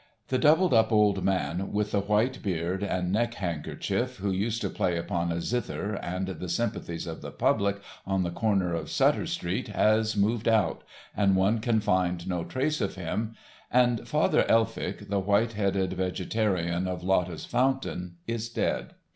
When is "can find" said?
11.59-12.27